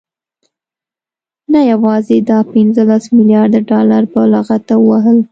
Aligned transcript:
نه 1.51 1.59
يوازې 1.71 2.17
دا 2.29 2.39
پنځلس 2.53 3.03
مليارده 3.17 3.59
ډالر 3.69 4.03
په 4.13 4.21
لغته 4.33 4.73
ووهل، 4.79 5.17